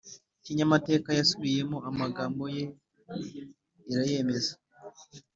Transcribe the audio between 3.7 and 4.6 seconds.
irayemeza